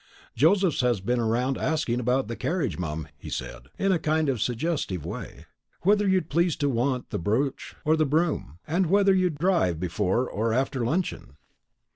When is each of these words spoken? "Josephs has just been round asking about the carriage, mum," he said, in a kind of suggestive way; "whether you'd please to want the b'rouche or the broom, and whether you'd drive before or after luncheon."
"Josephs 0.35 0.81
has 0.81 0.97
just 0.97 1.05
been 1.05 1.21
round 1.21 1.59
asking 1.59 1.99
about 1.99 2.27
the 2.27 2.35
carriage, 2.35 2.79
mum," 2.79 3.07
he 3.19 3.29
said, 3.29 3.67
in 3.77 3.91
a 3.91 3.99
kind 3.99 4.29
of 4.29 4.41
suggestive 4.41 5.05
way; 5.05 5.45
"whether 5.83 6.07
you'd 6.07 6.27
please 6.31 6.55
to 6.55 6.69
want 6.69 7.11
the 7.11 7.19
b'rouche 7.19 7.75
or 7.85 7.95
the 7.95 8.03
broom, 8.03 8.57
and 8.65 8.87
whether 8.87 9.13
you'd 9.13 9.37
drive 9.37 9.79
before 9.79 10.27
or 10.27 10.53
after 10.53 10.83
luncheon." 10.83 11.37